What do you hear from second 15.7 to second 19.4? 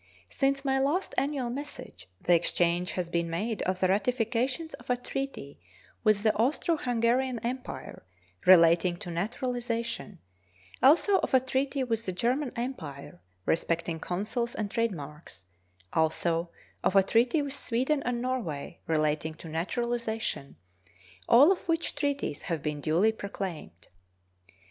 also of a treaty with Sweden and Norway relating